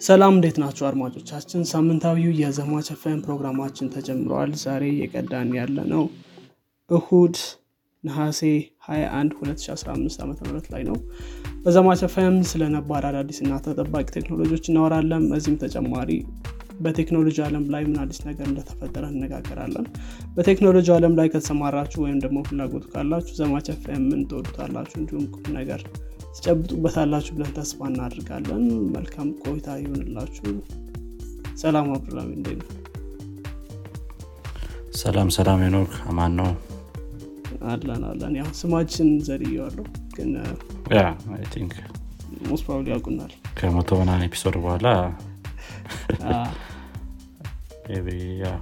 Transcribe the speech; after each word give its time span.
ሰላም 0.00 0.34
እንዴት 0.34 0.56
ናቸው 0.62 0.84
አድማጮቻችን? 0.86 1.60
ሳምንታዊው 1.70 2.32
የዘማች 2.40 2.88
ኤፍኤም 2.94 3.20
ፕሮግራማችን 3.24 3.90
ተጀምረዋል። 3.94 4.50
ዛሬ 4.62 4.82
የቀዳን 4.98 5.48
ያለ 5.58 5.76
ነው 5.92 6.02
እሁድ 6.90 7.36
ነሐሴ 8.04 8.40
21 8.88 9.32
2015 9.38 10.20
ዓ 10.22 10.50
ም 10.50 10.60
ላይ 10.74 10.82
ነው። 10.90 10.98
በዘማች 11.64 12.02
ኤፍኤም 12.08 12.36
ስለ 12.50 12.68
ነባር 12.74 13.06
አዳዲስ 13.10 13.38
እና 13.44 13.54
ተጠባቂ 13.66 14.06
ቴክኖሎጂዎች 14.18 14.68
እናወራለን። 14.72 15.24
በዚህም 15.30 15.56
ተጨማሪ 15.64 16.10
በቴክኖሎጂ 16.80 17.38
ዓለም 17.44 17.64
ላይ 17.74 17.84
ምን 17.88 17.98
አዲስ 18.02 18.20
ነገር 18.28 18.46
እንደተፈጠረ 18.50 19.04
እነጋገራለን። 19.14 19.86
በቴክኖሎጂ 20.36 20.88
ዓለም 20.96 21.16
ላይ 21.20 21.28
ከተሰማራችሁ 21.34 22.00
ወይም 22.04 22.18
ደግሞ 22.24 22.40
ፍላጎቱ 22.48 22.84
ካላችሁ 22.92 23.36
ዘማች 23.40 23.68
ምን 24.04 24.20
ትወዱታላችሁ፣ 24.30 24.96
እንዲሁም 25.00 25.24
ቁም 25.36 25.48
ነገር 25.58 25.82
ትጨብጡበታላችሁ 26.36 27.32
ብለን 27.36 27.50
ተስፋ 27.56 27.78
እናደርጋለን። 27.90 28.62
መልካም 28.94 29.28
ቆይታ 29.42 29.66
ይሆንላችሁ። 29.80 30.44
ሰላም 31.60 31.86
አብዱላሚ 31.94 32.30
እንዴት 32.38 32.58
ነው? 32.62 32.70
ሰላም 34.98 35.28
ሰላም 35.36 35.58
ሄኖክ 35.64 35.92
አማን 36.10 36.32
ነው 36.38 36.48
አለን 37.66 38.02
አለን። 38.10 38.32
ያው 38.40 38.48
ስማችን 38.60 39.08
ዘልዬዋለሁ 39.26 39.84
ግን 40.16 40.30
think 41.54 41.74
most 42.46 42.64
probably 42.66 42.88
ያውቁናል። 42.94 43.32
ከመቶ 43.58 43.88
ምናምን 44.00 44.24
episode 44.28 44.56
በኋላ 44.64 44.86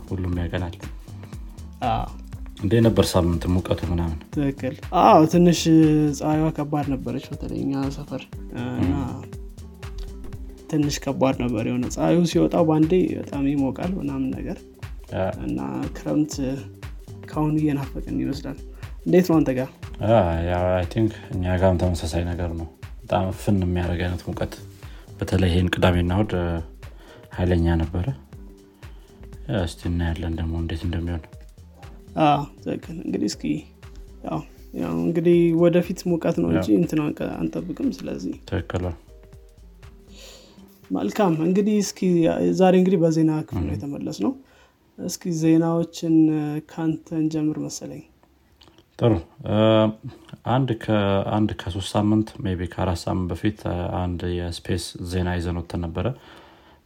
ሁሉም 0.08 0.32
ያውቀናል 0.40 0.74
እንዴ 2.64 2.74
ነበር 2.84 3.04
ሳምንት 3.10 3.42
ሙቀቱ 3.54 3.80
ምናምን 3.90 4.18
ትክክል። 4.34 4.74
አዎ 5.00 5.18
ትንሽ 5.32 5.60
ፀሐይዋ 6.18 6.46
ከባድ 6.58 6.86
ነበረች፣ 6.92 7.24
በተለይ 7.32 7.58
እኛ 7.64 7.82
ሰፈር 7.96 8.22
እና 8.80 8.92
ትንሽ 10.70 10.96
ከባድ 11.04 11.36
ነበር። 11.42 11.64
የሆነ 11.68 11.88
ፀሐዩ 11.94 12.20
ሲወጣ 12.30 12.54
በአንዴ 12.68 12.92
በጣም 13.18 13.44
ይሞቃል 13.50 13.92
ምናምን 13.98 14.30
ነገር 14.36 14.58
እና 15.44 15.58
ክረምት 15.96 16.34
ከአሁኑ 17.28 17.54
እየናፈቅን 17.60 18.16
ይመስላል። 18.22 18.58
እንዴት 19.06 19.26
ነው 19.30 19.36
አንተ 19.38 19.50
ጋር? 19.58 19.68
think 20.92 21.12
እኛ 21.34 21.44
ጋርም 21.60 21.78
ተመሳሳይ 21.82 22.24
ነገር 22.30 22.50
ነው። 22.60 22.68
በጣም 23.02 23.24
ፍን 23.40 23.58
የሚያደርግ 23.64 24.00
አይነት 24.06 24.22
ሙቀት 24.28 24.54
በተለይ 25.18 25.50
ይህን 25.52 25.70
ቅዳሜና 25.74 26.12
እሑድ 26.16 26.32
ኃይለኛ 27.36 27.66
ነበረ። 27.82 28.06
እስቲ 29.62 29.80
እናያለን 29.90 30.34
ደግሞ 30.38 30.54
እንዴት 30.62 30.82
እንደሚሆን 30.86 31.22
እንግዲህ 32.98 33.28
እስኪ 33.30 33.44
ያው 34.74 34.94
እንግዲህ 35.00 35.38
ወደፊት 35.62 36.00
ሙቀት 36.10 36.36
ነው 36.42 36.48
እንጂ 36.52 36.68
እንትን 36.78 37.00
አንጠብቅም። 37.36 37.90
ስለዚህ 37.92 38.34
መልካም። 40.90 41.34
እንግዲህ 41.46 41.76
እስኪ 41.84 42.00
ዛሬ 42.58 42.74
እንግዲህ 42.80 42.98
በዜና 43.02 43.32
ክፍል 43.46 43.64
ነው 43.66 43.74
የተመለስነው። 43.76 44.32
እስኪ 44.98 45.30
ዜናዎችን 45.38 46.16
ካንተ 46.72 47.24
እንጀምር 47.32 47.56
መሰለኝ። 47.64 48.02
ጥሩ። 48.98 49.12
አንድ 50.52 50.68
ከአንድ 50.82 51.50
ከሶስት 51.60 51.90
ሳምንት 51.94 52.28
maybe 52.52 52.66
ከአራት 52.74 53.00
ሳምንት 53.04 53.28
በፊት 53.32 53.60
አንድ 54.02 54.20
የ 54.36 54.50
space 54.50 54.84
ዜና 55.12 55.28
ወጥተን 55.58 55.82
ነበረ። 55.86 56.06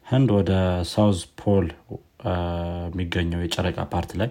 ህንድ 0.06 0.28
ወደ 0.36 0.52
South 0.92 1.20
Pole 1.40 1.66
የሚገኘው 2.86 3.42
የጨረቃ 3.44 3.78
part 3.92 4.12
ላይ 4.20 4.30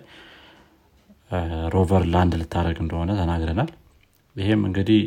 rover 1.73 2.03
land 2.13 2.33
ልታደርግ 2.41 2.77
እንደሆነ 2.83 3.11
ተናግረናል። 3.19 3.69
ይሄም 4.35 4.61
እንግዲህ 4.69 5.01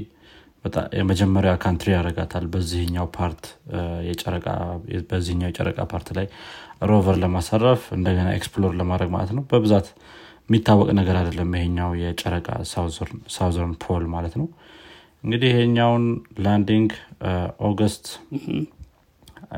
የመጀመሪያ 0.98 1.52
country 1.62 1.88
ያደርጋታል 1.94 2.46
በዚህኛው 2.52 3.06
part 3.14 3.44
በዚህኛው 5.10 5.48
የጨረቃ 5.50 5.78
part 5.92 6.08
ላይ 6.18 6.26
rover 6.90 7.16
ለማሳረፍ 7.22 7.82
እንደገና 7.96 8.28
explore 8.38 8.72
ለማድረግ 8.80 9.10
ማለት 9.16 9.30
ነው። 9.36 9.44
በብዛት 9.50 9.86
የሚታወቅ 10.48 10.88
ነገር 10.98 11.16
አይደለም 11.20 11.50
ይሄኛው 11.56 11.90
የጨረቃ 12.02 12.48
southern 13.36 13.74
pole 13.84 14.04
ማለት 14.14 14.34
ነው። 14.40 14.46
እንግዲህ 15.24 15.48
ይሄኛውን 15.52 16.04
landing 16.44 16.90
August 17.68 18.06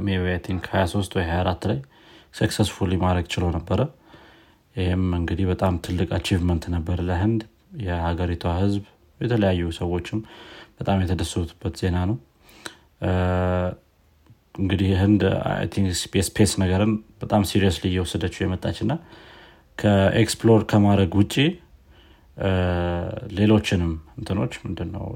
maybe 0.04 0.28
I 0.30 0.38
think 0.46 0.64
23 0.72 1.16
ወይ 1.18 1.24
24 1.30 1.66
ላይ 1.70 1.78
successfully 2.34 2.92
ማድረግ 3.04 3.26
ችሎ 3.32 3.44
ነበረ 3.56 3.80
ይህም 4.76 5.04
እንግዲህ 5.18 5.46
በጣም 5.50 5.74
ትልቅ 5.86 6.08
achievement 6.16 6.64
ነበር 6.74 6.98
ለህንድ። 7.08 7.40
የሀገሪቷ 7.82 8.44
ህዝብ 8.60 8.82
የተለያዩ 9.20 9.68
ሰዎችም 9.78 10.20
በጣም 10.78 11.00
የተደሰቱበት 11.02 11.74
ዜና 11.80 11.98
ነው። 12.10 12.16
እንግዲህ 14.54 14.90
ህንድ 15.02 15.22
የ 16.16 16.27
space 16.27 16.52
ነገርን 16.62 16.92
በጣም 17.22 17.42
seriously 17.50 17.84
እየወሰደችው 17.90 18.42
የመጣች 18.44 18.78
እና 18.84 18.92
ከ 19.78 19.97
explore 19.97 20.62
ከማድረግ 20.70 21.12
ውጭ 21.20 21.34
ሌሎችንም 23.38 23.90
እንትኖች 24.18 24.52
ምንድነው 24.64 25.06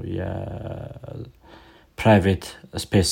የ 1.97 2.07
private 2.07 2.43
space 2.81 3.11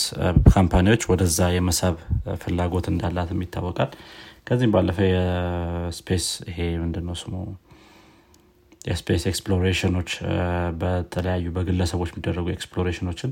company 0.49 0.84
ዎች 0.84 1.03
ወደዛ 1.11 1.37
የመሳብ 1.53 1.95
ፍላጎት 2.41 2.85
እንዳላትም 2.91 3.39
ይታወቃል። 3.43 3.89
ከዚህም 4.47 4.71
ባለፈ 4.75 4.97
የ 5.07 5.41
space 5.41 6.25
ይሄ 6.49 6.57
ምንድነው 6.81 7.15
ስሙ? 7.21 7.33
የ 8.81 8.93
space 8.93 9.23
exploration 9.31 9.89
ኖች 9.89 10.09
እ፣ 10.25 10.35
በተለያዩ 10.81 11.45
በግለሰቦች 11.55 12.09
የሚደረጉ 12.13 12.47
exploration 12.53 13.04
ኖችን 13.04 13.31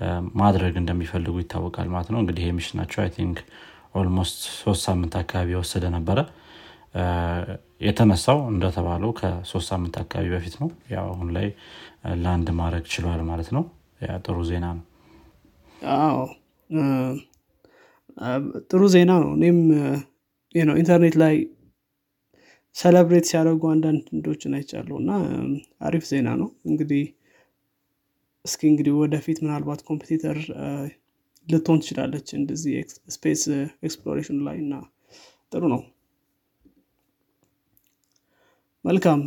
እ፣ 0.00 0.08
ማድረግ 0.40 0.74
እንደሚፈልጉ 0.82 1.34
ይታወቃል 1.42 1.88
ማለት 1.94 2.10
ነው። 2.14 2.20
እንግዲህ 2.22 2.44
ይሄ 2.44 2.54
mission 2.58 2.80
ናቸው 2.80 3.02
I 3.04 3.10
think 3.16 3.40
almost 3.94 4.36
ሶስት 4.60 4.82
ሳምንት 4.88 5.16
አካባቢ 5.20 5.50
የወሰደ 5.54 5.84
ነበረ። 5.96 6.18
የተነሳው 7.82 8.38
እንደተባለው 8.50 9.10
ከሶስት 9.18 9.66
ሳምንት 9.70 9.96
አካባቢ 10.02 10.28
በፊት 10.34 10.54
ነው። 10.62 10.68
ያው 10.92 11.08
አሁን 11.12 11.28
ላይ 11.36 11.48
land 12.22 12.48
ማድረግ 12.58 12.84
ችሏል 12.92 13.22
ማለት 13.28 13.50
ነው 13.56 13.64
ጥሩ 14.24 14.38
ዜና 14.48 14.66
ነው 14.76 14.84
አዎ 15.96 16.18
ጥሩ 18.70 18.82
ዜና 18.94 19.12
ነው። 19.22 19.30
እኔም 19.36 19.58
ኢንተርኔት 20.80 21.16
ላይ 21.22 21.34
celebrate 22.76 23.26
ሲያደርጉ 23.30 23.62
አንዳንድ 23.74 24.02
ህንዶችን 24.12 24.54
አይቻለሁ 24.56 24.96
እና 25.02 25.10
አሪፍ 25.86 26.04
ዜና 26.10 26.28
ነው። 26.40 26.48
እንግዲህ 26.70 27.04
እስኪ 28.44 28.62
እንግዲህ 28.70 28.92
ወደፊት 29.00 29.38
ምናልባት 29.44 29.80
competitor 29.88 30.38
ልትሆን 31.46 31.80
ትችላለች 31.82 32.28
እንደዚህ 32.38 32.74
space 33.14 33.42
exploration 33.82 34.38
ላይ 34.46 34.56
እና 34.64 34.74
ጥሩ 35.52 35.62
ነው። 35.74 35.82
መልካም 38.86 39.20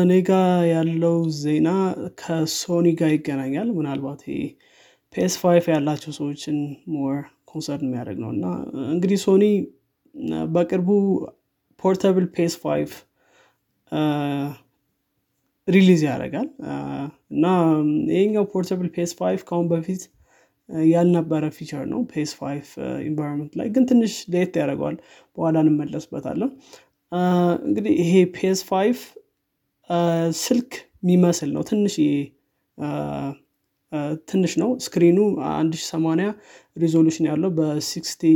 እኔ 0.00 0.12
ጋ 0.26 0.32
ያለው 0.70 1.14
ዜና 1.38 1.68
ከ 2.20 2.42
Sony 2.42 2.86
ጋር 2.98 3.10
ይገናኛል። 3.14 3.68
ምናልባት 3.76 4.20
ይሄ 4.28 4.40
ፋይቭ 5.42 5.64
ያላቸው 5.72 6.12
ሰዎችን 6.18 6.56
more 6.94 7.16
concern 7.50 7.86
የሚያደርግ 7.86 8.18
ነው 8.24 8.30
እና 8.34 8.46
እንግዲህ 8.88 9.18
Sony 9.24 9.44
በቅርቡ 10.54 10.88
portable 11.82 12.26
PS 12.34 12.56
Five 12.62 12.90
release 15.68 16.02
ያደርጋል 16.08 16.48
እና 17.32 17.46
ይሄኛው 18.12 18.44
portable 18.52 18.88
PS 18.94 19.12
Five 19.18 19.40
ከአሁን 19.48 19.66
በፊት 19.72 20.02
ያልነበረ 20.88 21.44
feature 21.56 21.84
ነው 21.92 22.00
PS 22.10 22.32
Five 22.38 22.66
environment 23.08 23.52
ላይ 23.58 23.68
ግን 23.74 23.84
ትንሽ 23.90 24.14
ለየት 24.32 24.56
ያደርገዋል። 24.60 24.96
በኋላ 25.36 25.56
እንመለስበታለን። 25.64 26.50
እንግዲህ 27.62 27.92
ይሄ 28.02 28.12
PS 28.34 28.60
Five 28.68 28.98
ስልክ 30.40 30.70
የሚመስል 31.02 31.50
ነው። 31.56 31.62
ትንሽ 31.68 31.94
ትንሽ 34.30 34.52
ነው። 34.62 34.70
screen 34.84 35.09
ኑ 35.09 35.18
1080 35.50 36.26
resolution 36.76 37.26
ያለው 37.30 37.50
በ60 37.58 38.32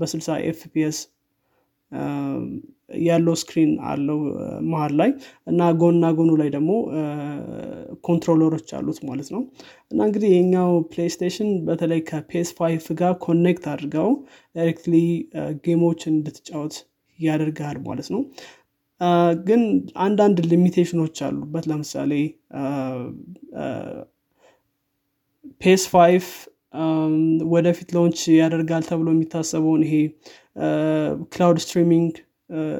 በ60 0.00 0.36
FPS 0.50 0.98
ያለው 3.02 3.34
screen 3.40 3.70
አለው 3.90 4.18
መሀል 4.70 4.92
ላይ 5.00 5.10
እና 5.46 5.70
ጎንና 5.80 6.06
ጎኑ 6.18 6.30
ላይ 6.40 6.48
ደግሞ 6.56 6.70
controller 8.06 8.50
ኦች 8.50 8.68
አሉት 8.78 8.98
ማለት 9.08 9.28
ነው። 9.34 9.42
እና 9.90 10.00
እንግዲህ 10.08 10.30
ይሄኛው 10.34 10.72
PlayStation 10.92 11.50
በተለይ 11.68 12.00
ከ 12.10 12.30
PS 12.30 12.50
Five 12.58 12.86
ጋር 13.00 13.14
connect 13.24 13.66
አድርገው 13.72 14.10
directly 14.56 14.94
game 15.66 15.85
ኦችን 15.85 16.14
እንድትጫወት 16.18 16.76
ያደርግሃል 17.24 17.78
ማለት 17.86 18.08
ነው። 18.14 18.22
ግን 19.46 19.62
አንዳንድ 20.04 20.38
limitation 20.50 20.97
ኖች 20.97 21.16
አሉበት። 21.26 21.64
ለምሳሌ 21.70 22.12
PS 25.62 25.84
Five 25.92 26.26
ወደፊት 27.52 27.88
launch 27.96 28.18
ያደርጋል 28.34 28.84
ተብሎ 28.88 29.08
የሚታሰበውን 29.14 29.82
ይሄ 29.86 29.94
cloud 31.32 31.58
streaming 31.64 32.12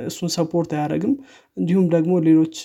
እሱን 0.08 0.30
support 0.36 0.70
አያደርግም። 0.76 1.14
እንዲሁም 1.56 1.86
ደግሞ 1.94 2.12
ሌሎች 2.28 2.56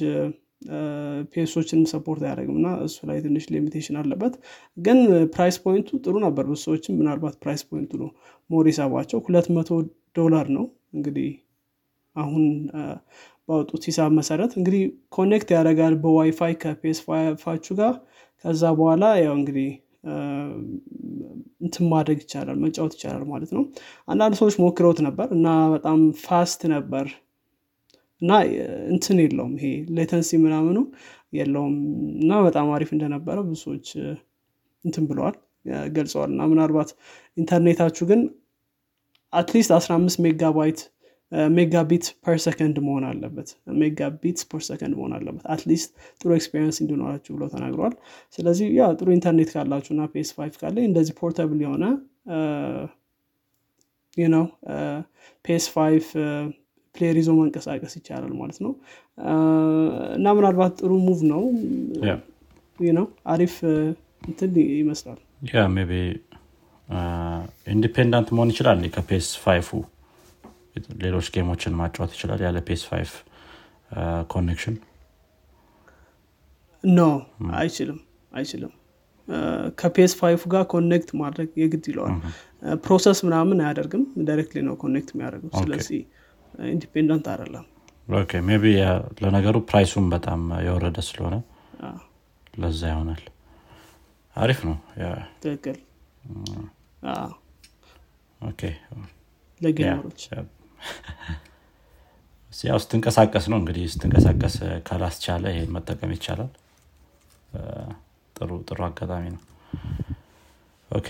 PS 1.34 1.46
ኦችን 1.46 1.82
support 1.92 2.22
አያደርግም 2.26 2.56
እና 2.60 2.70
እሱ 2.86 2.98
ላይ 3.10 3.18
ትንሽ 3.26 3.46
limitation 3.54 3.98
አለበት 4.02 4.34
ግን 4.78 5.00
price 5.36 5.58
point 5.66 5.90
ቱ 5.90 6.00
ጥሩ 6.06 6.16
ነበር 6.26 6.46
ብዙ 6.50 6.60
ሰዎችም 6.66 6.98
ምናልባት 7.00 7.36
price 7.44 7.64
point 7.70 7.85
ቱ 7.85 7.92
ነው 8.02 8.10
more 8.50 8.68
የሳባቸው 8.72 9.20
ሁለት 9.28 9.48
መቶ 9.58 9.70
ዶላር 10.18 10.48
ነው 10.58 10.66
እንግዲህ 10.98 11.30
አሁን 12.18 12.44
ባወጡት 13.50 13.84
ሂሳብ 13.90 14.12
መሰረት 14.18 14.52
እንግዲህ 14.60 14.82
connect 15.16 15.50
ያደርጋል 15.56 15.94
በ 16.04 16.20
WiFi 16.20 16.54
ከ 16.64 16.82
PS 16.82 17.00
Five 17.44 17.55
ኣችሁ 17.55 17.76
ጋር። 17.80 17.94
ከዛ 18.46 18.64
በኋላ 18.80 19.06
ያው 19.24 19.36
እንግዲህ 19.40 19.70
እንትን 21.62 21.86
ማድረግ 21.94 22.18
ይቻላል 22.24 22.58
መጫወት 22.64 22.94
ይቻላል 22.98 23.24
ማለት 23.32 23.52
ነው። 23.58 23.64
አንዳንድ 24.08 24.36
ሰዎች 24.42 24.56
ሞክረውት 24.64 25.00
ነበር 25.08 25.28
እና 25.38 25.48
በጣም 25.74 26.00
fast 26.24 26.62
ነበር። 26.74 27.08
እና 28.22 28.32
እንትን 28.92 29.18
የለውም 29.24 29.54
ይሄ 29.58 29.66
latency 29.98 30.40
ምናምኑ 30.44 30.78
የለውም 31.34 31.76
እና 32.22 32.34
በጣም 32.46 32.68
አሪፍ 32.76 32.90
እንደነበረ 32.96 33.38
ብዙ 33.44 33.60
ሰዎች 33.66 33.88
እንትን 34.86 35.04
ብለዋል 35.10 35.36
ገልጸዋል። 35.96 36.30
እና 36.34 36.44
ምናልባት 36.52 36.90
ኢንተርኔታችሁ 37.38 38.06
ግን 38.12 38.22
at 39.34 39.44
least 39.44 39.72
15 39.78 40.22
megabyte 40.26 40.80
megabit 41.52 42.06
per 42.24 42.38
second 42.44 42.78
መሆን 42.86 43.04
አለበት። 43.08 43.50
megabit 43.80 44.40
per 44.50 44.62
second 44.68 44.94
መሆን 45.00 45.14
አለበት። 45.18 45.44
at 45.54 45.64
least 45.64 45.90
ጥሩ 46.22 46.30
experience 46.38 46.78
እንዲኖራችሁ 46.84 47.32
ብለው 47.36 47.50
ተናግረዋል 47.56 47.96
ስለዚህ 48.38 48.68
ያ 48.78 48.86
ጥሩ 49.00 49.08
ኢንተርኔት 49.16 49.50
ካላችሁ 49.56 49.92
እና 49.96 50.06
PS 50.14 50.32
Five 50.38 50.56
ካለ 50.62 50.78
እንደዚህ 50.88 51.16
portable 51.22 51.60
የሆነ 51.66 51.86
ነው 54.18 54.46
PS 55.46 55.66
five 55.74 56.06
player 56.96 57.18
ይዞ 57.20 57.30
መንቀሳቀስ 57.40 57.94
ይቻላል 57.98 58.32
ማለት 58.40 58.58
ነው። 58.66 58.72
እና 60.18 60.28
ምናልባት 60.38 60.74
ጥሩ 60.80 60.92
move 61.04 61.20
ነው። 61.32 61.44
ነው 62.80 63.06
አሪፍ 63.32 63.54
እንትን 64.24 64.50
ይመስላል። 64.80 65.20
ያ 65.52 65.68
maybe 65.76 65.92
independent 67.74 68.28
መሆን 68.36 68.52
ይችላል። 68.54 68.82
ከ 68.96 69.12
PS 69.12 69.28
five 69.44 69.61
ኡ 69.61 69.70
ሌሎች 71.02 71.28
game 71.36 71.52
ኦችን 71.52 71.78
ማጫወት 71.80 72.12
ይችላል። 72.16 72.42
ያለ 72.46 72.58
PS 72.68 72.84
five 72.90 73.12
connection? 74.32 74.76
no 76.84 77.00
አይችልም 77.56 78.00
አይችልም። 78.32 78.74
ከ 79.80 79.96
PS 79.96 80.12
five 80.20 80.42
ጋር 80.54 80.64
connect 80.74 81.10
ማድረግ 81.22 81.50
የግድ 81.62 81.86
ይለዋል። 81.92 82.14
process 82.84 83.20
ምናምን 83.26 83.58
አያደርግም 83.64 84.04
directly 84.28 84.60
ነው 84.68 84.76
connect 84.84 85.10
የሚያደርገው። 85.14 85.52
ስለዚህ 85.60 86.00
independent 86.70 87.26
አይደለም። 87.34 87.66
maybe 88.48 88.66
ለነገሩ 89.24 89.58
price 89.70 89.90
ኡም 89.90 90.06
በጣም 90.14 90.42
የወረደ 90.66 91.00
ስለሆነ 91.08 91.36
ለዛ 92.54 92.82
ይሆናል። 92.92 93.24
አሪፍ 94.36 94.60
ነው። 94.68 94.76
ትክክል። 95.44 95.78
ለ 99.62 99.73
gamer 99.73 100.01
ኦች 100.01 100.24
ያው 102.54 102.78
ስትንቀሳቀስ 102.84 103.46
ነው 103.52 103.58
እንግዲህ 103.62 103.84
ስትንቀሳቀስ 103.94 104.56
ካላስቻለ 104.88 105.44
ይሄን 105.52 105.72
መጠቀም 105.76 106.12
ይቻላል። 106.16 106.52
ጥሩ 108.36 108.50
ጥሩ 108.68 108.80
አጋጣሚ 108.88 109.24
ነው። 109.36 109.42
okay። 110.92 111.08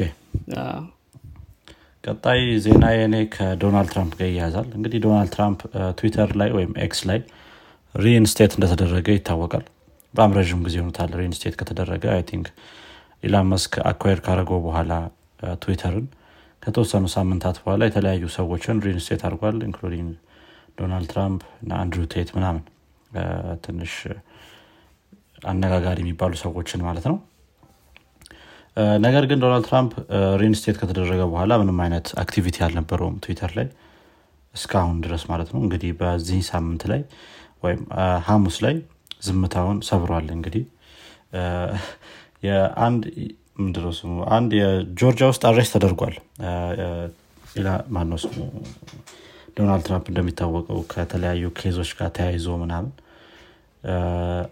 ቀጣይ 2.03 2.41
ዜና 2.65 2.85
የኔ 2.93 3.15
ከዶናልድ 3.33 3.89
ትራምፕ 3.93 4.13
ጋር 4.19 4.29
ይያዛል 4.31 4.67
እንግዲህ 4.77 4.99
ዶናልድ 5.05 5.31
ትራምፕ 5.35 5.61
ትዊተር 5.99 6.29
ላይ 6.41 6.49
ወይም 6.57 6.71
X 6.83 6.99
ላይ 7.09 7.19
reinstate 7.95 8.51
እንደተደረገ 8.57 9.07
ይታወቃል። 9.17 9.65
በጣም 10.13 10.33
ረዥም 10.37 10.61
ጊዜ 10.67 10.75
ሆኑታል 10.81 11.09
reinstate 11.19 11.55
ከተደረገ። 11.59 12.05
I 12.13 12.23
think 12.29 12.47
ኢላን 13.23 13.47
ማስክ 13.51 13.73
acquire 13.89 14.19
ካደረገው 14.25 14.59
በኋላ 14.65 14.91
ትዊተርን 15.61 16.05
ከተወሰኑ 16.67 17.05
ሳምንታት 17.13 17.57
በኋላ 17.59 17.83
የተለያዩ 17.87 18.23
ሰዎችን 18.35 18.81
reinstate 18.85 19.21
አድርጓል 19.27 19.57
including 19.67 20.09
ዶናልድ 20.79 21.07
ትራምፕ 21.11 21.43
እና 21.61 21.71
አንድሩ 21.83 22.01
ቴት 22.13 22.29
ምናምን። 22.35 22.63
ትንሽ 23.65 23.93
አነጋጋሪ 25.51 25.97
የሚባሉ 26.03 26.33
ሰዎችን 26.41 26.81
ማለት 26.87 27.05
ነው። 27.09 27.15
ነገር 29.05 29.23
ግን 29.29 29.39
ዶናልድ 29.43 29.65
ትራምፕ 29.69 29.93
reinstate 30.41 30.77
ከተደረገ 30.81 31.21
በኋላ 31.31 31.53
ምንም 31.61 31.79
አይነት 31.85 32.07
activity 32.23 32.57
አልነበረውም 32.67 33.15
ትዊተር 33.25 33.53
ላይ 33.59 33.67
እስካሁን 34.55 34.97
ድረስ 35.05 35.23
ማለት 35.31 35.49
ነው። 35.53 35.61
እንግዲህ 35.65 35.93
በዚህ 36.01 36.41
ሳምንት 36.51 36.83
ላይ 36.91 37.01
ወይም 37.63 37.81
ሀሙስ 38.27 38.57
ላይ 38.65 38.75
ዝምታውን 39.27 39.79
ሰብሯል 39.89 40.27
እንግዲህ 40.35 40.65
ምንድነው 43.57 43.93
ስሙ? 43.97 44.15
አንድ 44.35 44.51
የጆርጂያ 44.59 45.27
ውስጥ 45.31 45.43
arrest 45.49 45.71
ተደርጓል። 45.75 46.15
ማነው 47.95 48.19
ስሙ? 48.23 48.35
ዶናልድ 49.57 49.83
ትራምፕ 49.87 50.05
እንደሚታወቀው 50.11 50.79
ከተለያዩ 50.91 51.45
case 51.59 51.75
ኦች 51.75 51.91
ጋር 51.99 52.09
ተያይዞ 52.17 52.47
ምናምን። 52.63 52.91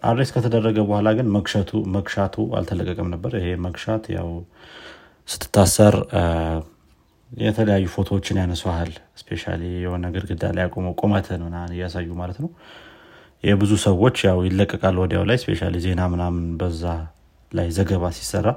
arrest 0.09 0.31
ከተደረገ 0.35 0.77
በኋላ 0.87 1.09
ግን 1.17 1.27
mugshot 1.35 1.81
ኡ 1.95 2.04
mugshot 2.04 2.36
ኡ 2.36 2.45
አልተለቀቀም 2.57 3.09
ነበር። 3.13 3.31
ይሄ 3.39 3.47
mugshot 3.65 4.03
ያው 4.15 4.29
ስትታሰር 5.27 5.95
የተለያዩ 7.31 7.85
ፎቶዎችን 7.95 8.39
ያነሷል 8.41 8.91
special 9.21 9.43
የሆነ 9.77 10.05
ግድግዳ 10.15 10.43
ላይ 10.55 10.63
ያቆመው 10.65 10.93
ቁመትን 11.01 11.41
ምናምን 11.47 11.71
እያሳዩ 11.75 12.09
ማለት 12.21 12.37
ነው። 12.43 12.49
የብዙ 13.43 13.71
ሰዎች 13.85 14.17
ያው 14.27 14.37
ይለቀቃል 14.47 14.95
ወዲያው 15.01 15.23
ላይ 15.29 15.37
special 15.43 15.71
ዜና 15.85 16.01
ምናምን 16.13 16.45
በዛ 16.59 16.83
ላይ 17.51 17.67
ዘገባ 17.77 18.05
ሲሰራ 18.17 18.47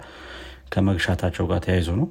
ከ 0.73 0.82
mugshot 0.82 1.13
ኣቸው 1.13 1.45
ጋር 1.51 1.61
ተያይዞ 1.65 1.89
ነው። 2.01 2.09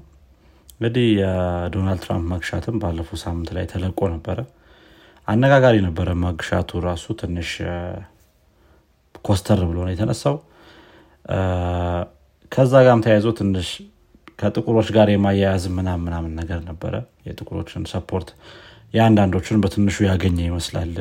እንግዲህ 0.73 1.07
የዶናልድ 1.19 2.01
ትራምፕ 2.03 2.25
mugshot 2.33 2.66
ም 2.66 2.75
ባለፈው 2.81 3.17
ሳምንት 3.23 3.49
ላይ 3.57 3.65
ተለቆ 3.71 3.99
ነበረ። 4.13 4.39
አነጋጋሪ 5.27 5.75
ነበረ 5.87 6.09
mugshot 6.23 6.67
ኡ 6.67 6.79
ራሱ 6.85 7.05
ትንሽ 7.21 7.49
ኮስተር 9.25 9.61
ብሎ 9.69 9.77
ነው 9.85 9.91
የተነሳው። 9.93 10.35
ከዛ 12.51 12.73
ጋም 12.85 13.01
ተያይዞ 13.05 13.27
ትንሽ 13.39 13.69
ከጥቁሮች 14.39 14.89
ጋር 14.95 15.07
የማያያዝ 15.11 15.63
ምናም 15.77 16.01
ምናምን 16.07 16.33
ነገር 16.39 16.59
ነበረ። 16.69 16.93
የጥቁሮችን 17.27 17.87
support 17.91 18.29
የአንዳንዶችን 18.93 19.61
በትንሹ 19.63 19.97
ያገኘ 20.07 20.37
ይመስላል 20.45 20.91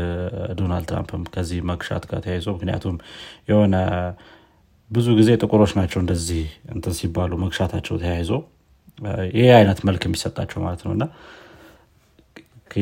ዶናልድ 0.58 0.86
ትራምፕም 0.90 1.24
ከዚህ 1.34 1.58
mugshot 1.70 2.04
ጋር 2.10 2.20
ተያይዞ። 2.24 2.46
ምክንያቱም 2.56 2.96
የሆነ 3.50 3.74
ብዙ 4.90 5.06
ጊዜ 5.18 5.30
ጥቁሮች 5.42 5.72
ናቸው 5.78 5.98
እንደዚህ 6.02 6.42
እንትን 6.74 6.94
ሲባሉ 6.98 7.32
mugshot 7.42 7.69
ኣቸው 7.69 7.96
ተያይዞ 8.02 8.30
ይህ 9.36 9.48
አይነት 9.56 9.78
መልክ 9.88 10.02
የሚሰጣቸው 10.06 10.58
ማለት 10.62 10.82
ነው። 10.86 10.92
እና 10.96 11.04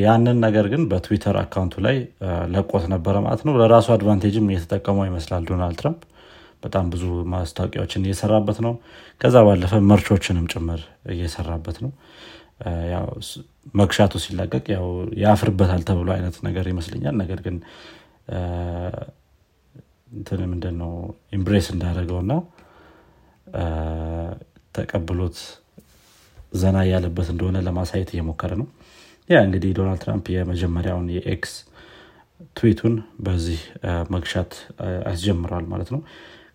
ያንን 0.00 0.36
ነገር 0.44 0.66
ግን 0.72 0.82
በትዊተር 0.90 1.36
account 1.40 1.67
ኡ 1.67 1.74
ላይ 1.86 1.96
ለቆት 2.52 2.84
ነበረ 2.92 3.14
ማለት 3.26 3.42
ነው። 3.46 3.54
ለራሱ 3.60 3.88
advantage 3.96 4.37
ም 4.37 4.46
እየተጠቀመው 4.50 5.04
ይመስላል 5.08 5.42
ዶናልድ 5.50 5.78
ትራምፕ። 5.80 6.02
በጣም 6.62 6.84
ብዙ 6.92 7.04
ማስታወቂያዎችን 7.32 8.06
እየሰራበት 8.06 8.58
ነው። 8.66 8.74
ከዛ 9.20 9.36
ባለፈ 9.46 9.80
merch 9.90 10.12
ኦችንም 10.12 10.46
ጭምር 10.52 10.80
እየሰራበት 11.14 11.78
ነው። 11.84 11.90
mugshot 13.74 14.05
ኡ 14.05 14.14
ሲለቀቅ 14.24 14.64
ያው 14.74 14.86
ያፍርበታል 15.22 15.82
ተብሎ 15.88 16.08
አይነት 16.16 16.36
ነገር 16.48 16.66
ይመስለኛል። 16.72 17.14
ነገር 17.22 17.38
ግን 17.46 17.56
እንትን 20.14 20.40
ምንድን 20.52 20.76
ነው 20.82 20.92
embrace 21.32 21.66
እንዳደረገው 21.74 22.18
እና 22.24 22.32
ተቀብሎት 24.74 25.38
ዘና 26.54 26.76
እያለበት 26.86 27.28
እንደሆነ 27.32 27.58
ለማሳየት 27.66 28.10
እየሞከረ 28.14 28.52
ነው። 28.60 28.66
ያ 29.30 29.38
እንግዲህ 29.46 29.70
ዶናልድ 29.78 30.00
ትራምፕ 30.04 30.26
የመጀመሪያውን 30.34 31.06
የ 31.16 31.40
X 31.40 31.52
tweet 32.56 32.77
ኡን 32.77 32.94
በዚህ 33.26 33.60
mugshot 34.14 34.52
አስጀምረዋል 35.10 35.66
ማለት 35.72 35.90
ነው። 35.94 36.00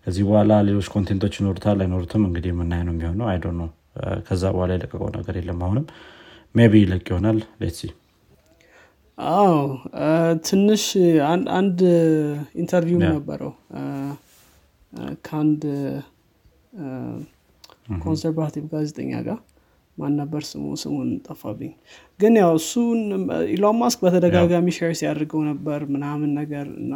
ከዚህ 0.04 0.22
በኋላ 0.28 0.52
ሌሎች 0.68 0.86
content 0.94 1.19
ኦች 1.19 1.34
ይኖሩታል 1.40 1.78
አይኖሩትም 1.84 2.22
እንግዲህ 2.28 2.50
የምናይ 2.52 2.82
ነው 2.86 2.94
የሚሆነው። 2.94 3.26
I 3.32 3.34
don't 3.34 3.46
know 3.60 3.68
ከዛ 4.28 4.42
በኋላ 4.54 4.70
የለቀቀው 4.76 5.10
ነገር 5.18 5.34
የለም 5.40 5.62
አሁንም። 5.66 5.86
maybe 6.54 6.74
ይለቅ 6.84 7.04
ይሆናል። 7.10 7.38
let's 7.62 7.75
see 7.75 7.82
አዎ 9.30 9.54
ትንሽ 10.46 10.84
አንድ 11.56 11.78
interview 12.60 13.00
ነበረው። 13.06 13.52
ከአንድ 15.26 15.62
conservative 18.02 18.64
ጋዜጠኛ 18.72 19.12
ጋር 19.26 19.38
ማን 19.96 20.12
ነበር 20.20 20.42
ስሙ 20.50 20.64
ስሙን 20.82 21.08
ጠፋብኝ። 21.26 21.72
ግን 22.20 22.34
ያው 22.40 22.52
እሱን 22.60 23.00
ኢሎን 23.54 23.76
ማስክ 23.80 24.00
በተደጋጋሚ 24.04 24.68
share 24.76 24.92
ሲያደርገው 25.00 25.40
ነበር 25.50 25.80
ምናምን 25.94 26.30
ነገር 26.40 26.66
እና 26.78 26.94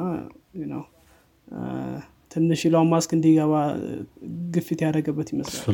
ትንሽ 2.31 2.61
ኢሎን 2.69 2.89
ማስክ 2.93 3.11
እንዲገባ 3.17 3.55
ግፊት 4.55 4.81
ያደረገበት 4.85 5.29
ይመስላል። 5.35 5.65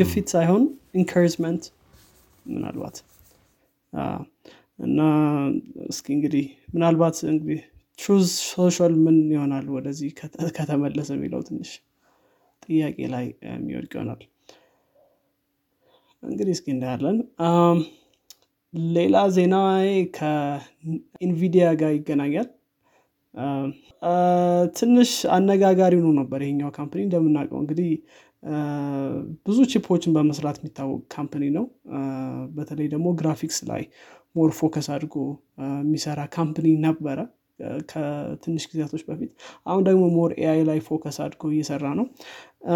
ግፊት 0.00 0.28
ሳይሆን 0.34 0.62
encouragement 1.00 1.64
ምናልባት 2.46 2.96
እና 4.80 5.00
እስኪ 5.88 6.06
እንግዲህ 6.16 6.44
ምናልባት 6.74 7.16
እንግዲህ 7.32 7.60
Truth 7.98 8.28
Social 8.50 8.92
ምን 9.04 9.16
ይሆናል 9.34 9.66
ወደዚህ 9.74 10.10
ከተመለሰ 10.58 11.08
የሚለው 11.16 11.40
ትንሽ 11.48 11.70
ጥያቄ 12.62 12.98
ላይ 13.14 13.26
የሚወድቅ 13.48 13.92
ይሆናል። 13.96 14.22
እንግዲህ 16.22 16.52
እስኪ 16.56 16.66
እናያለን 16.74 17.18
ሌላ 18.94 19.16
ዜና 19.36 19.54
ከኢንቪዲያ 20.16 21.66
ጋር 21.80 21.92
ይገናኛል። 21.96 22.48
ትንሽ 24.76 25.10
አነጋጋሪ 25.36 25.94
ነው 26.04 26.12
ነበር 26.20 26.40
ይሄኛው 26.44 26.70
company 26.76 27.00
እንደምናውቀው 27.06 27.58
እንግዲህ 27.62 27.90
ብዙ 29.46 29.58
chip 29.72 29.89
ኦችን 29.89 30.14
በመስራት 30.16 30.56
የሚታወቅ 30.60 31.00
company 31.14 31.44
ነው። 31.56 31.64
በተለይ 32.56 32.86
ደግሞ 32.94 33.08
ግራፊክስ 33.20 33.58
ላይ 33.70 33.82
more 34.34 34.50
focus 34.58 34.88
አድርጎ 34.94 35.14
የሚሰራ 35.80 36.20
company 36.34 36.68
ነበረ። 36.84 37.18
ከትንሽ 37.90 38.64
ጊዜቶች 38.70 39.02
በፊት። 39.08 39.30
አሁን 39.66 39.82
ደግሞ 39.88 40.04
more 40.14 40.30
AI 40.38 40.60
ላይ 40.68 40.78
focus 40.86 41.16
አድርጎ 41.24 41.42
እየሰራ 41.52 41.86
ነው። 41.98 42.06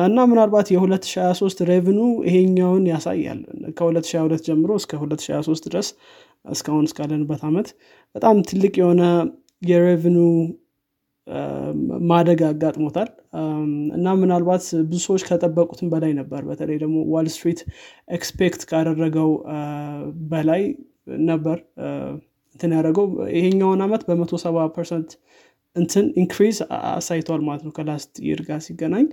እና 0.06 0.18
ምናልባት 0.30 0.68
የ2023 0.74 1.62
revenue 1.70 1.92
ኡ 1.92 1.98
ይሄኛውን 2.28 2.84
ያሳያል። 2.92 3.40
ከ2022 3.78 4.44
ጀምሮ 4.48 4.70
እስከ 4.80 4.92
2023 5.00 5.68
ድረስ 5.68 5.88
እስካሁን 6.50 6.86
እስካለንበት 6.88 7.42
አመት 7.48 7.68
በጣም 8.14 8.36
ትልቅ 8.48 8.74
የሆነ 8.80 9.02
የ 9.62 9.75
revenue 9.75 10.18
ማደግ 12.08 12.40
አጋጥሞታል። 12.48 13.08
እና 13.96 14.06
ምናልባት 14.20 14.64
ብዙ 14.90 14.98
ሰዎች 15.06 15.22
ከጠበቁትም 15.28 15.88
በላይ 15.92 16.12
ነበር። 16.18 16.42
በተለይ 16.48 16.76
ደግሞ 16.82 16.96
Wall 17.12 17.28
Street 17.34 17.60
expect 18.08 18.62
ካደረገው 18.70 19.30
በላይ 20.30 20.62
ነበር 21.26 21.58
እንትን 22.56 22.72
ያደረገው። 22.76 23.06
ይሄኛውን 23.34 23.80
አመት 23.84 24.02
በመቶ 24.08 24.32
ሰባ 24.44 24.66
percent 24.74 25.10
እንትን 25.76 26.06
increase 26.20 26.56
አሳይቷል 26.90 27.40
ማለት 27.46 27.62
ነው 27.66 27.72
ከ 27.76 27.88
last 27.88 28.12
year 28.26 28.40
ጋር 28.48 28.60
ሲገናኝ። 28.66 29.06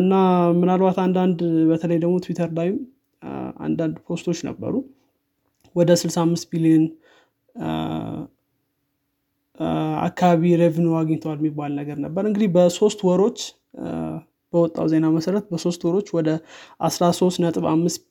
እና 0.00 0.14
ምናልባት 0.58 0.98
አንዳንድ 1.04 1.38
በተለይ 1.70 1.98
ደግሞ 2.04 2.16
ትዊተር 2.24 2.50
ላይም 2.58 2.76
አንዳንድ 3.66 3.96
post 4.08 4.24
ኦች 4.24 4.40
ነበሩ። 4.48 4.74
ወደ 5.76 5.90
65 6.00 6.48
ቢሊዮን 6.52 6.84
አካባቢ 10.08 10.42
revenue 10.60 10.88
አግኝተዋል 10.98 11.38
የሚባል 11.40 11.72
ነገር 11.80 11.96
ነበር። 12.04 12.22
እንግዲህ 12.28 12.48
በሶስት 12.56 13.00
ወሮች 13.08 13.38
በወጣው 14.52 14.86
ዜና 14.92 15.06
መሰረት 15.16 15.46
በሶስት 15.50 15.80
ወሮች 15.88 16.08
ወደ 16.16 16.28
13 16.88 17.42
ነጥብ 17.44 17.64
አምስት 17.72 18.02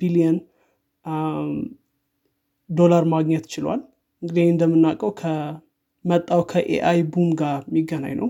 ዶላር 2.69 3.03
ማግኘት 3.11 3.45
ችሏል። 3.53 3.81
እንግዲህ 4.21 4.45
እንደምናውቀው 4.53 5.11
ከመጣው 5.19 6.41
ከ 6.51 6.99
AI 7.13 7.18
boom 7.18 7.29
ጋር 7.41 7.59
የሚገናኝ 7.67 8.13
ነው። 8.21 8.29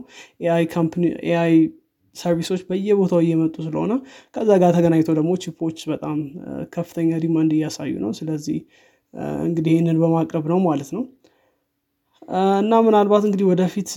AI 1.27 1.53
service 2.15 2.45
ኦች 2.45 2.61
በየቦታው 2.69 3.19
እየመጡ 3.23 3.55
ስለሆነ 3.65 3.93
ከዛ 4.35 4.49
ጋር 4.61 4.71
ተገናኝተው 4.77 5.15
ደግሞ 5.19 5.31
chip 5.43 5.61
ኦች 5.61 5.79
በጣም 5.91 6.17
ከፍተኛ 6.73 7.09
demand 7.23 7.51
እያሳዩ 7.57 7.93
ነው። 8.03 8.11
ስለዚህ 8.19 8.57
እንግዲህ 9.43 9.71
ይህንን 9.73 9.99
በማቅረብ 10.01 10.45
ነው 10.51 10.59
ማለት 10.65 10.89
ነው። 10.95 11.03
እና 12.61 12.73
ምናልባት 12.85 13.23
እንግዲህ 13.27 13.45
ወደፊት 13.51 13.91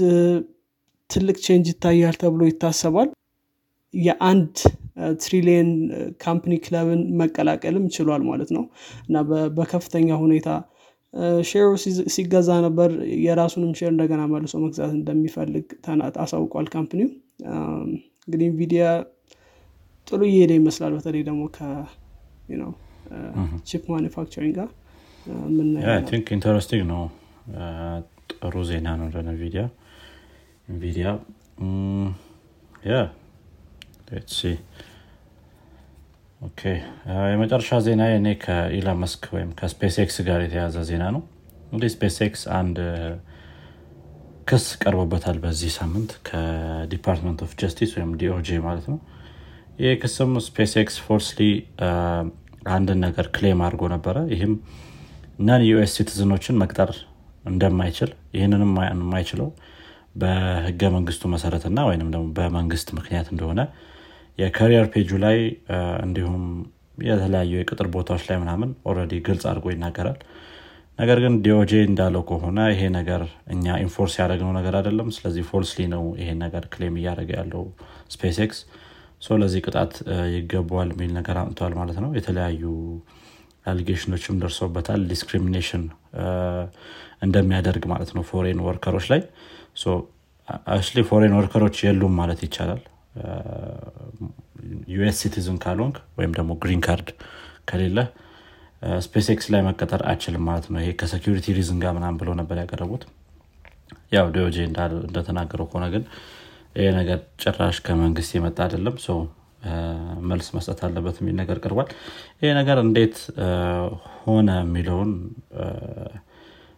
ትልቅ 1.10 1.36
change 1.44 1.66
ይታያል 1.72 2.16
ተብሎ 2.20 2.42
ይታሰባል። 2.50 3.08
የአንድ 3.94 4.54
ትሪሊየን 5.22 5.70
company 6.24 6.52
ክለብን 6.64 7.00
መቀላቀልም 7.20 7.84
ችሏል 7.94 8.22
ማለት 8.30 8.50
ነው። 8.56 8.64
እና 9.08 9.16
በከፍተኛ 9.58 10.08
ሁኔታ 10.24 10.48
share 11.48 11.62
ኡ 11.62 11.68
ሲገዛ 12.14 12.50
ነበር። 12.66 12.90
የራሱንም 13.24 13.72
share 13.78 13.90
እንደገና 13.94 14.22
መልሶ 14.32 14.54
መግዛት 14.64 14.92
እንደሚፈልግ 14.98 15.66
አሳውቋል 16.24 16.66
company 16.74 16.98
ው። 16.98 17.08
እንግዲህ 18.26 18.46
Nvidia 18.50 18.84
ጥሩ 20.08 20.20
እየሄደ 20.28 20.52
ይመስላል። 20.58 20.92
በተለይ 20.98 21.22
ደግሞ 21.28 21.42
ከ 21.56 21.65
chip 21.65 21.82
manufacturing 23.92 24.54
ጋር 24.58 24.68
think 26.10 26.26
interesting 26.36 26.84
ነው። 26.92 27.02
ጥሩ 28.32 28.54
ዜና 28.68 28.88
ነው 29.00 29.08
ለ 29.14 29.26
Nvidia 29.26 29.62
Nvidia። 30.68 31.06
yeah 32.84 32.94
okay። 36.40 36.60
የመጨረሻ 37.32 37.78
ዜና 37.86 38.02
እኔ 38.14 38.28
ከ 38.42 38.58
Elon 38.58 38.90
Musk 39.00 39.22
ወይም 39.34 39.50
ከ 39.58 39.96
SpaceX 40.04 40.16
ጋር 40.28 40.40
የተያዘ 40.44 40.76
ዜና 40.90 41.04
ነው። 41.16 41.22
እንግዲህ 41.70 41.90
SpaceX 41.94 42.42
አንድ 42.58 42.78
ክስ 44.48 44.64
ቀርቦበታል 44.82 45.36
በዚህ 45.42 45.70
ሳምንት 45.76 46.12
ከ 46.28 46.47
Department 46.47 47.40
of 47.46 47.52
Justice 47.60 47.90
ወይም 47.96 48.12
DOJ 48.20 48.58
ማለት 48.64 48.86
ነው። 48.92 48.98
ይህ 49.80 49.92
ክስም 50.02 50.32
SpaceX 50.46 50.72
falsely 50.82 51.42
አንድን 52.70 52.98
ነገር 53.06 53.26
claim 53.36 53.60
አድርጎ 53.66 53.82
ነበረ። 53.94 54.16
ይህም 54.34 54.54
non 55.40 55.62
US 55.68 55.92
citizen 55.98 56.30
ኦችን 56.30 56.58
መቅጠር 56.62 56.90
እንደማይችል 57.44 58.10
ይህንንም 58.36 58.72
የማይችለው 58.86 59.48
በህገ 60.14 60.82
መንግስቱ 60.96 61.24
መሰረትና 61.34 61.78
ወይም 61.88 62.08
ደግሞ 62.14 62.26
በመንግስት 62.38 62.88
ምክንያት 62.98 63.28
እንደሆነ 63.32 63.60
የ 64.40 64.52
career 64.52 64.86
page 64.92 65.04
ኡ 65.04 65.10
ላይ 65.24 65.38
እንዲሁም 66.04 66.42
የተለያዩ 67.06 67.52
የቅጥር 67.58 67.88
ቦታዎች 67.94 68.22
ላይ 68.28 68.36
ምናምን 68.42 68.70
already 68.88 69.12
ግልጽ 69.26 69.44
አድርጎ 69.50 69.66
ይናገራል። 69.72 70.18
ነገር 70.98 71.18
ግን 71.24 71.34
DOJ 71.44 71.72
እንዳለው 71.88 72.22
ከሆነ 72.28 72.58
ይሄ 72.72 72.82
ነገር 72.96 73.22
እኛ 73.54 73.76
enforce 73.84 74.14
ያደረግነው 74.20 74.52
ነገር 74.58 74.74
አይደለም። 74.80 75.08
ስለዚህ 75.16 75.44
falsely 75.50 75.86
ነው 75.94 76.02
ይሄ 76.20 76.30
ነገር 76.42 76.64
claim 76.72 76.96
እያደረገ 77.00 77.30
ያለው 77.38 77.62
SpaceX 78.14 78.60
ለዚህ 79.36 79.60
ቅጣት 79.66 79.92
ይገባዋል 80.34 80.90
የሚል 80.94 81.10
ነገር 81.16 81.36
አምጥተዋል 81.40 81.74
ማለት 81.80 81.98
ነው። 82.04 82.10
የተለያዩ 82.18 82.62
allegation 83.66 84.11
ኦችም 84.11 84.38
ደርሰውበታል። 84.42 85.00
discrimination 85.10 85.82
እንደሚያደርግ 87.22 87.84
ማለት 87.92 88.10
ነው 88.16 88.22
foreign 88.30 88.60
worker 88.66 88.91
ኦች 88.91 89.08
ላይ። 89.12 89.20
actually 90.70 91.02
foreign 91.10 91.34
worker 91.38 91.61
ኦች 91.61 91.76
የሉም 91.86 92.14
ማለት 92.20 92.40
ይቻላል 92.46 92.80
US 94.92 95.18
citizen 95.22 95.56
ካልሆንክ 95.64 95.96
ወይም 96.18 96.32
ደግሞ 96.36 96.50
green 96.62 96.82
card 96.86 97.08
ከሌለ 97.68 97.98
SpaceX 99.04 99.46
ላይ 99.52 99.60
መቀጠር 99.66 100.02
አይችልም 100.10 100.44
ማለት 100.48 100.66
ነው። 100.72 100.78
ይሄ 100.82 100.90
ከ 101.00 101.09
security 101.09 101.46
reason 101.58 101.78
ጋር 101.82 101.92
ምናምን 101.96 102.14
ብሎ 102.20 102.30
ነበር 102.40 102.58
ያቀረቡት። 102.62 103.02
ያው 104.12 104.26
DOJ 104.34 104.56
እንደተናገረው 104.68 105.66
ከሆነ 105.70 105.86
ግን 105.94 106.04
ይሄ 106.76 106.86
ነገር 106.98 107.18
ጭራሽ 107.42 107.76
ከመንግስት 107.86 108.32
የመጣ 108.36 108.58
አይደለም። 108.66 108.96
ሰው 109.06 109.18
መልስ 110.30 110.46
መስጠት 110.56 110.80
አለበት 110.86 111.16
የሚል 111.20 111.34
ነገር 111.40 111.56
ቀርቧል። 111.64 111.88
ይሄ 112.40 112.50
ነገር 112.60 112.78
እንዴት 112.84 113.16
ሆነ 114.20 114.50
የሚለውን 114.62 115.10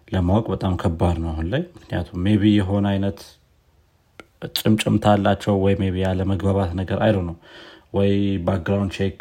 ለማወቅ 0.09 0.47
በጣም 0.55 0.73
ከባድ 0.83 1.17
ነው 1.23 1.31
አሁን 1.33 1.47
ላይ። 1.53 1.63
ምክንያቱም 1.77 2.19
maybe 2.27 2.43
የሆነ 2.57 2.87
አይነት 2.95 3.21
ጭምጭምታ 4.57 5.05
አላቸው 5.15 5.55
ወይ 5.65 5.75
maybe 5.81 6.01
ያለመግባባት 6.05 6.71
ነገር 6.81 6.99
I 7.07 7.09
don't 7.09 7.19
know 7.29 7.37
ወይ 7.97 8.13
background 8.47 8.93
check 8.99 9.19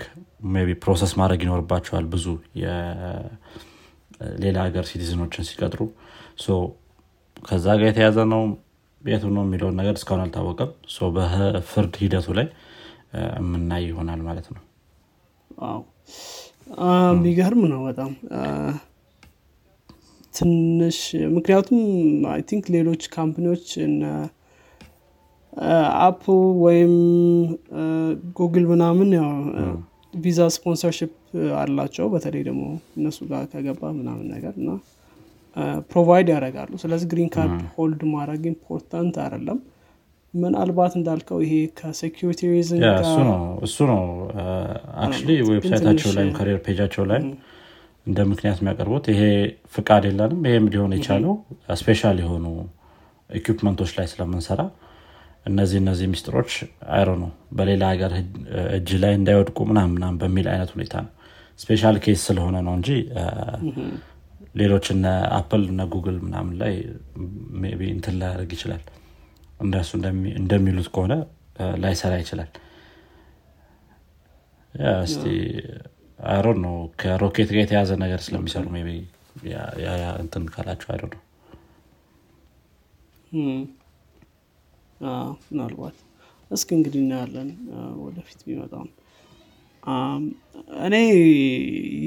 maybe 0.66 0.74
process 0.84 1.12
ማድረግ 1.22 1.42
ይኖርባቸዋል 1.46 2.06
ብዙ 2.14 2.26
ሌላ 4.44 4.58
ሀገር 4.66 4.84
citizen 4.90 5.20
ኦችን 5.20 5.46
ሲቀጥሩ. 5.48 5.82
ከዛ 7.44 7.66
ጋር 7.80 7.88
የተያዘ 7.90 8.18
ነው 8.34 8.42
ቤቱ 9.02 9.24
ነው 9.36 9.44
የሚለውን 9.46 9.76
ነገር 9.80 9.96
እስካሁን 10.00 10.22
አልታወቀም። 10.26 10.72
በፍርድ 11.16 11.94
ሂደቱ 12.02 12.28
ላይ 12.40 12.48
የምናይ 13.40 13.84
ይሆናል 13.90 14.22
ማለት 14.28 14.48
ነው። 14.56 14.62
የሚገርም 17.12 17.64
ነው 17.72 17.82
በጣም። 17.88 18.12
ትንሽ 20.34 21.00
ምክንያቱም 21.36 21.80
I 22.34 22.42
think 22.50 22.66
ሌሎች 22.76 23.04
company 23.16 23.47
ዎች 23.47 23.66
Apple 26.04 26.36
ወይም 26.66 26.94
ጉግል 28.38 28.66
ምናምን 28.72 29.10
ያው 29.18 29.30
visa 30.14 30.40
sponsorship 30.56 31.12
አላቸው። 31.58 32.06
በተለይ 32.14 32.44
ደግሞ 32.48 32.64
እነሱ 32.98 33.20
ጋር 33.30 33.44
ከገባ 33.52 33.82
ምናምን 34.00 34.26
ነገር 34.36 34.54
እና 34.62 34.70
provide 35.92 36.28
ያደርጋሉ። 36.34 36.72
ስለዚህ 36.82 37.08
green 37.12 37.30
card 37.36 37.62
hold 37.76 38.02
ማድረግ 38.14 38.44
important 38.52 39.16
አይደለም። 39.24 39.60
ምናልባት 40.34 40.94
እንዳልከው 40.98 41.40
ይሄ 41.46 41.54
ከ 41.80 41.92
security 41.92 42.42
reason 42.52 42.84
እሱ 43.66 43.78
ነው። 43.90 44.04
actually 45.04 45.32
website 45.50 45.81
ኣቸው 45.81 46.12
ላይ 46.18 46.28
career 46.38 46.60
page 46.68 46.81
ኣቸው 46.81 47.06
ላይ 47.12 47.22
እንደ 48.06 48.20
ምክንያት 48.30 48.60
የሚያቀርቡት 48.62 49.06
ይሄ 49.12 49.24
ፍቃድ 49.74 50.06
የለንም። 50.10 50.40
ይሄም 50.48 50.68
ሊሆን 50.74 50.94
የቻለው 50.98 51.34
special 51.82 52.20
የሆኑ 52.24 52.46
equipment 53.30 53.73
ኦች 53.73 53.92
ላይ 53.98 54.08
ስለምንሰራ 54.14 54.62
እነዚህ 55.46 55.78
እነዚህ 55.82 56.08
ሚስጥሮች 56.12 56.52
አይሮ 56.96 57.10
ነው 57.22 57.30
በሌላ 57.58 57.84
ሀገር 57.92 58.12
እጅ 58.76 58.90
ላይ 59.04 59.14
እንዳይወድቁ 59.20 59.58
ምናምናም 59.70 60.18
በሚል 60.22 60.48
አይነት 60.52 60.72
ሁኔታ 60.76 60.94
ነው። 61.06 61.12
special 61.60 61.96
case 62.04 62.22
ስለሆነ 62.28 62.58
ነው 62.68 62.74
እንጂ 62.78 62.90
ሌሎች 64.56 64.86
እነ 64.94 65.06
Apple 65.38 65.64
እነ 65.70 65.82
ጉግል 65.94 66.18
ምናምን 66.26 66.54
ላይ 66.62 66.74
maybe 67.74 67.92
እንትን 67.96 68.16
ላያደርግ 68.22 68.52
ይችላል። 68.56 68.84
እንደሱ 69.60 69.90
እንደሚ- 69.98 70.36
እንደሚሉት 70.40 70.88
ከሆነ 70.94 71.14
ላይሰራ 71.82 72.14
ይችላል። 72.22 72.50
እስቲ 75.04 75.24
አይሮን 76.20 76.58
ነው 76.66 76.74
ከሮኬት 77.02 77.50
ጋር 77.54 77.62
የተያዘ 77.64 77.92
ነገር 78.04 78.20
ስለሚሰሩ 78.26 78.66
maybe 78.80 78.92
እንትን 80.22 80.44
ካላቸው 80.54 80.90
አይሮ 80.94 81.04
ነው 81.14 81.22
ምናልባት 85.48 85.98
እስኪ 86.52 86.70
እንግዲህ 86.78 87.00
እናያለን። 87.04 87.50
ወደፊት 88.04 88.40
ቢመጣም። 88.48 88.88
እኔ 90.86 90.96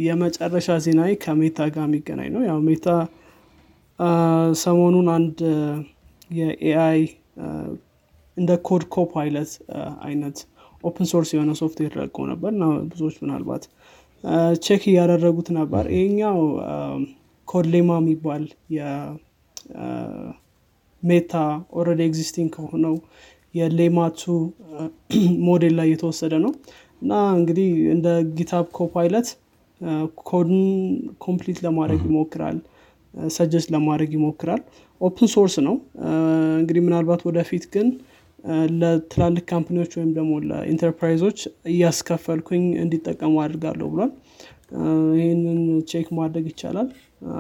የመጨረሻ 0.07 0.77
ዜናዬ 0.85 1.13
ከ 1.25 1.36
Meta 1.36 1.59
ጋር 1.75 1.85
የሚገናኝ 1.89 2.29
ነው። 2.35 2.43
ያው 2.49 2.59
Meta 2.69 2.89
ሰሞኑን 4.63 5.09
አንድ 5.17 5.39
የ 6.31 6.66
AI 6.66 7.01
እንደ 8.37 8.53
code 8.69 8.85
copilot 8.95 9.53
አይነት 10.07 10.39
open 10.85 11.07
source 11.13 11.31
የሆነ 11.35 11.53
ሶፍትዌር 11.61 11.93
ለቆ 12.01 12.17
ነበር 12.31 12.51
እና 12.57 12.65
ብዙዎች 12.91 13.17
ምናልባት 13.23 13.65
check 14.65 14.83
እያደረጉት 14.91 15.49
ነበር። 15.59 15.85
ይሄኛው 15.95 16.39
Code 17.49 17.67
Llama 17.75 17.91
የሚባል 18.01 18.45
የ 21.05 21.15
Meta 21.15 21.35
already 21.79 22.01
existing 22.07 22.51
ከሆነው 22.55 22.95
የ 23.55 23.74
Llama 23.74 24.21
2 25.49 25.53
model 25.53 25.75
ላይ 25.79 25.89
የተወሰደ 25.93 26.35
ነው። 26.45 26.53
እና 27.03 27.11
እንግዲህ 27.39 27.67
እንደ 27.95 28.07
GitHub 28.39 28.65
Copilot 28.79 29.29
code 30.25 30.50
ን 30.50 30.63
complete 31.25 31.59
ለማድረግ 31.67 32.01
ይሞክራል 32.09 32.57
suggest 33.35 33.69
ለማድረግ 33.75 34.11
ይሞክራል። 34.17 34.63
open 35.01 35.29
source 35.35 35.55
ነው። 35.67 35.75
አ፣ 36.05 36.11
እንግዲህ 36.61 36.83
ምናልባት 36.87 37.23
ወደፊት 37.29 37.65
ግን 37.75 37.89
አ፣ 38.45 38.57
ለትላልቅ 38.81 39.45
company 39.53 39.78
ዎች 39.78 39.93
ወይም 39.99 40.11
ደግሞ 40.17 40.33
ለኢንተርፕራይዞች 40.49 41.39
እያስከፈልኩኝ 41.73 42.65
እንዲጠቀሙ 42.83 43.35
አድርጋለሁ 43.45 43.89
ብሏል። 43.95 44.13
አ፣ 44.77 44.87
ይህንን 45.19 45.61
check 45.91 46.09
ማድረግ 46.19 46.47
ይቻላል። 46.53 46.89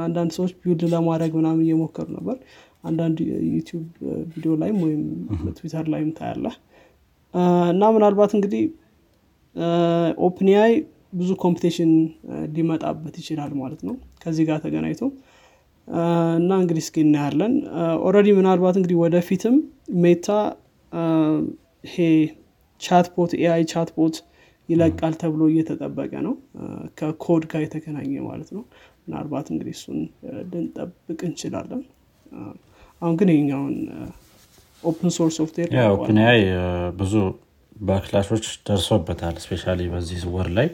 አንዳንድ 0.02 0.30
ሰዎች 0.36 0.52
build 0.60 0.84
ለማድረግ 0.92 1.32
ምናምን 1.40 1.64
እየሞከሩ 1.66 2.06
ነበር 2.18 2.36
አንዳንድ 2.84 3.18
YouTube 3.50 3.84
ቪዲዮ 4.32 4.52
ላይም 4.62 4.78
ወይም 4.84 5.02
ትዊተር 5.58 5.86
ላይም 5.94 6.10
ታያለህ። 6.18 6.56
እና 7.72 7.84
ምናልባት 7.94 8.32
እንግዲህ 8.36 8.64
OpenAI 10.26 10.72
ብዙ 11.12 11.30
competition 11.42 11.90
ሊመጣበት 12.54 13.14
ይችላል 13.20 13.52
ማለት 13.60 13.80
ነው 13.88 13.94
ከዚህ 14.22 14.44
ጋር 14.48 14.58
ተገናኝቶ። 14.64 15.02
እና 16.38 16.50
እንግዲህ 16.60 16.82
እስኪ 16.84 16.98
እናያለን። 17.06 17.54
already 18.06 18.28
ምናልባት 18.38 18.76
እንግዲህ 18.78 18.96
ወደፊትም 19.02 19.56
Meta 20.04 20.28
ይሄ 21.84 21.96
chatbot 22.80 23.32
AI 23.40 23.62
chatbot 23.72 24.16
ይለቃል 24.68 25.14
ተብሎ 25.22 25.42
እየተጠበቀ 25.50 26.12
ነው። 26.26 26.34
ከኮድ 26.98 27.42
ጋር 27.52 27.62
የተገናኘ 27.64 28.12
ማለት 28.28 28.50
ነው። 28.56 28.62
ምናልባት 29.06 29.46
እንግዲህ 29.52 29.74
እሱን 29.78 29.98
ልንጠብቅ 30.52 31.20
እንችላለን 31.28 31.82
አሁን 33.02 33.14
ግን 33.20 33.30
ይሄኛውን 33.32 33.74
open 34.82 35.10
source 35.16 35.34
software 35.40 35.70
OpenAI 35.94 36.40
ብዙ 36.98 37.14
backlash 37.82 38.25
ኦች 38.25 38.46
ደርሶበታል 38.66 39.36
especially 39.44 39.62
በዚህ 39.92 40.22
ወር 40.34 40.48
ላይ። 40.58 40.68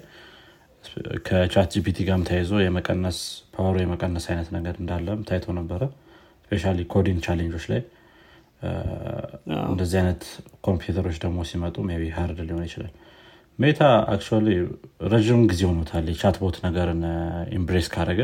ከ 1.26 1.68
ChatGPT 1.74 1.98
ጋርም 2.08 2.22
ተያይዞ 2.28 2.52
የመቀነስ 2.62 3.18
power 3.54 3.70
ኡ 3.70 3.76
የመቀነስ 3.82 4.24
አይነት 4.30 4.48
ነገር 4.56 4.74
እንዳለም 4.82 5.20
ታይቶ 5.28 5.54
ነበረ። 5.58 5.82
especially 6.44 6.64
coding 6.92 7.18
challenge 7.26 7.52
ኦች 7.52 7.64
ላይ። 7.72 7.80
እንደዚህ 9.70 9.96
አይነት 10.00 10.22
competitor 10.66 11.03
ኦች 11.03 11.18
ደግሞ 11.24 11.38
ሲመጡ 11.50 11.76
maybe 11.92 12.08
hard 12.16 12.38
ሊሆን 12.48 12.64
ይችላል። 12.68 12.92
Meta 13.58 13.80
actually 14.12 14.48
ረዥም 15.12 15.40
ጊዜ 15.50 15.62
ሆኖታል 15.70 16.04
የ 16.12 16.22
chatbot 16.22 16.56
ነገርን 16.66 17.02
embrace 17.56 17.88
ካደረገ 17.94 18.20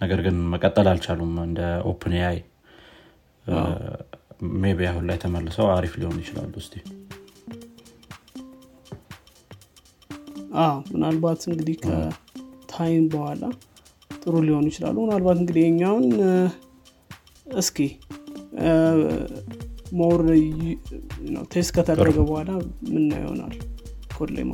ነገር 0.00 0.20
ግን 0.26 0.36
መቀጠል 0.52 0.86
አልቻሉም 0.92 1.32
እንደ 1.44 1.60
OpenAI 1.90 2.14
maybe 2.18 4.80
አሁን 4.88 5.04
ላይ 5.08 5.18
ተመልሰው 5.22 5.66
አሪፍ 5.74 5.92
ሊሆኑ 6.00 6.16
ይችላሉ 6.22 6.52
አዎ 10.60 10.74
ምናልባት 10.92 11.40
እንግዲህ 11.48 11.76
ከ 11.82 12.23
time 12.23 13.06
በኋላ 13.14 13.42
ጥሩ 14.22 14.34
ሊሆኑ 14.46 14.64
ይችላሉ። 14.70 14.96
ምናልባት 15.04 15.38
እንግዲህ 15.40 15.62
የኛውን 15.66 16.06
እስኪ 17.56 17.78
more 19.98 20.20
test 21.52 21.70
ከተደረገ 21.76 22.18
በኋላ 22.22 22.50
ምናልባት 22.90 23.10
ይሆናል 23.20 23.54
Code 24.16 24.30
Llama 24.38 24.52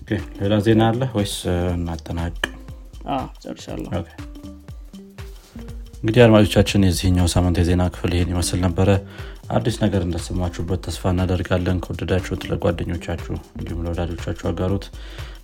Okay፣ 0.00 0.10
ሌላ 0.40 0.54
ዜና 0.66 0.82
አለ 0.90 1.02
ወይስ 1.16 1.36
እናጠናቅ? 1.76 2.34
ጨርሻለሁ 3.44 3.90
እንግዲህ 6.04 6.22
አድማጮቻችን 6.22 6.82
የዚህኛው 6.86 7.28
ሳምንት 7.32 7.58
የዜና 7.60 7.82
ክፍል 7.92 8.12
ይህን 8.14 8.32
ይመስል 8.32 8.58
ነበረ። 8.64 8.88
አዲስ 9.50 9.76
ነገር 9.84 10.02
እንደሰማችሁበት 10.04 10.82
ተስፋ 10.86 11.12
እናደርጋለን። 11.12 11.80
ከወደዳችሁት 11.84 12.42
ለጓደኞቻችሁ 12.50 13.30
እንዲሁም 13.56 13.82
ለወዳጆቻችሁ 13.86 14.46
አጋሩት። 14.50 14.86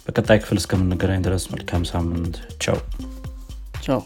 በቀጣይ 0.05 0.41
ክፍል 0.43 0.61
እስከምንገናኝ 0.61 1.23
ድረስ 1.27 1.47
መልካም 1.55 1.85
ሳምንት። 1.91 2.37
ቻው። 2.65 2.79
ቻው 3.87 4.03